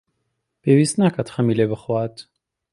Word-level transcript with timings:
پێویست 0.61 0.95
ناکات 1.01 1.27
خەمی 1.33 1.57
لێ 1.59 1.65
بخوات. 1.71 2.15